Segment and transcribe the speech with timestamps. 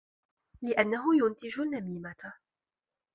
[0.61, 2.33] لِأَنَّهُ يُنْتِجُ النَّمِيمَةَ